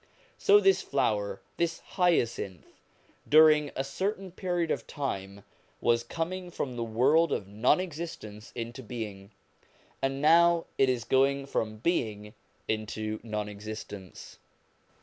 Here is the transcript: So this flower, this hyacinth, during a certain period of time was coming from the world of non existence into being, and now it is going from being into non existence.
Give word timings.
So 0.39 0.59
this 0.59 0.81
flower, 0.81 1.43
this 1.57 1.77
hyacinth, 1.77 2.65
during 3.29 3.69
a 3.75 3.83
certain 3.83 4.31
period 4.31 4.71
of 4.71 4.87
time 4.87 5.43
was 5.79 6.01
coming 6.03 6.49
from 6.49 6.75
the 6.75 6.83
world 6.83 7.31
of 7.31 7.47
non 7.47 7.79
existence 7.79 8.51
into 8.55 8.81
being, 8.81 9.29
and 10.01 10.19
now 10.19 10.65
it 10.79 10.89
is 10.89 11.03
going 11.03 11.45
from 11.45 11.77
being 11.77 12.33
into 12.67 13.19
non 13.21 13.47
existence. 13.47 14.39